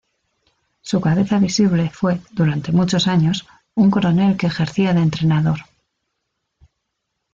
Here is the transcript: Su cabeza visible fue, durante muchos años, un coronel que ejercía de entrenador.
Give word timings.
Su 0.81 0.99
cabeza 0.99 1.37
visible 1.37 1.91
fue, 1.93 2.21
durante 2.31 2.71
muchos 2.71 3.05
años, 3.07 3.45
un 3.75 3.91
coronel 3.91 4.35
que 4.35 4.47
ejercía 4.47 4.95
de 4.95 5.01
entrenador. 5.03 5.59